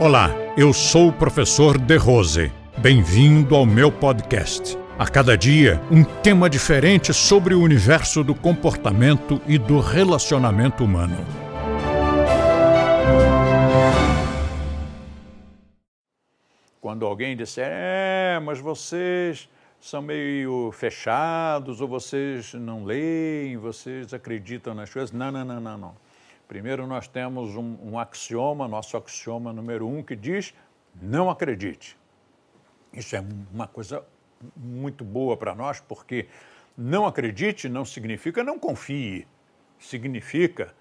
[0.00, 2.52] Olá, eu sou o professor De Rose.
[2.78, 4.76] Bem-vindo ao meu podcast.
[4.98, 11.16] A cada dia, um tema diferente sobre o universo do comportamento e do relacionamento humano.
[16.80, 19.48] Quando alguém disser, é, mas vocês
[19.80, 25.12] são meio fechados, ou vocês não leem, vocês acreditam nas coisas.
[25.12, 25.94] Não, não, não, não, não.
[26.46, 30.54] Primeiro, nós temos um, um axioma, nosso axioma número um, que diz:
[31.00, 31.96] não acredite.
[32.92, 34.04] Isso é uma coisa
[34.56, 36.26] muito boa para nós, porque
[36.76, 39.26] não acredite não significa não confie,
[39.78, 40.74] significa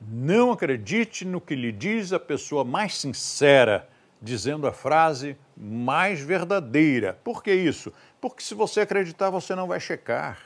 [0.00, 3.88] não acredite no que lhe diz a pessoa mais sincera,
[4.20, 7.18] dizendo a frase mais verdadeira.
[7.24, 7.92] Por que isso?
[8.20, 10.38] Porque se você acreditar, você não vai checar.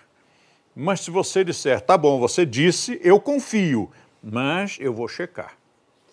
[0.75, 3.91] Mas se você disser, tá bom, você disse, eu confio,
[4.23, 5.57] mas eu vou checar.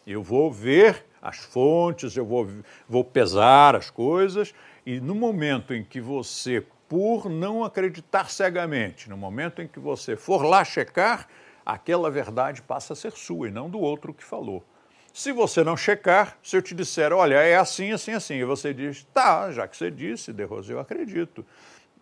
[0.05, 2.48] Eu vou ver as fontes, eu vou,
[2.88, 4.53] vou pesar as coisas,
[4.86, 10.16] e no momento em que você, por não acreditar cegamente, no momento em que você
[10.16, 11.28] for lá checar,
[11.66, 14.64] aquela verdade passa a ser sua e não do outro que falou.
[15.12, 18.73] Se você não checar, se eu te disser, olha, é assim, assim, assim, e você
[18.73, 21.44] diz, tá, já que você disse, De Rose, eu acredito,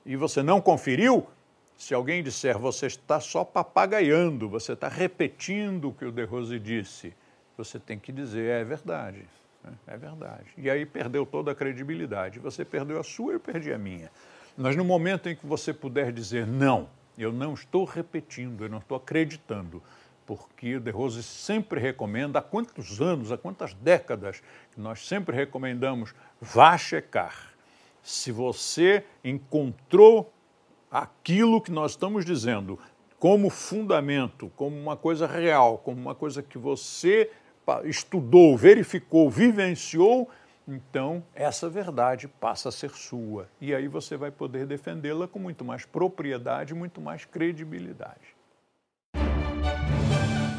[0.06, 1.26] e você não conferiu,
[1.78, 6.58] se alguém disser você está só papagaiando, você está repetindo o que o De Rose
[6.60, 7.14] disse,
[7.58, 9.26] você tem que dizer é verdade.
[9.64, 9.74] Né?
[9.88, 10.46] É verdade.
[10.58, 12.40] E aí perdeu toda a credibilidade.
[12.40, 14.12] Você perdeu a sua, eu perdi a minha.
[14.58, 18.80] Mas no momento em que você puder dizer não, eu não estou repetindo, eu não
[18.80, 19.82] estou acreditando,
[20.26, 24.42] porque o De Rose sempre recomenda, há quantos anos, há quantas décadas,
[24.76, 27.54] nós sempre recomendamos, vá checar.
[28.02, 30.33] Se você encontrou
[30.94, 32.78] aquilo que nós estamos dizendo
[33.20, 37.32] como fundamento, como uma coisa real, como uma coisa que você
[37.86, 40.30] estudou, verificou, vivenciou,
[40.68, 43.50] então essa verdade passa a ser sua.
[43.60, 48.36] E aí você vai poder defendê-la com muito mais propriedade, muito mais credibilidade.